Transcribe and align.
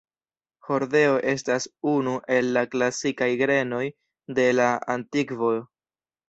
Hordeo 0.67 1.17
estas 1.33 1.67
unu 1.91 2.13
el 2.37 2.49
la 2.55 2.63
klasikaj 2.77 3.29
grenoj 3.43 3.83
de 4.41 4.49
la 4.61 4.67
antikvo. 4.97 5.53